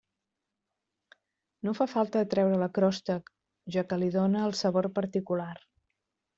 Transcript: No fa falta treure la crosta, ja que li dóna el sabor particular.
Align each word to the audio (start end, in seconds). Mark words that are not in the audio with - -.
No 1.67 1.73
fa 1.81 1.87
falta 1.91 2.25
treure 2.33 2.57
la 2.63 2.71
crosta, 2.79 3.19
ja 3.79 3.87
que 3.93 4.03
li 4.03 4.11
dóna 4.19 4.45
el 4.49 4.59
sabor 4.65 4.93
particular. 5.01 5.55